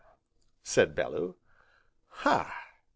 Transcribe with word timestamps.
said 0.63 0.95
Bellew, 0.95 1.35
"ha! 2.07 2.51